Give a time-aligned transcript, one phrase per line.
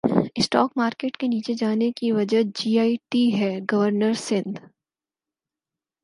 [0.39, 4.59] stock market کے نیچے جانے کی وجہ جے ائی ٹی ہے گورنر سندھ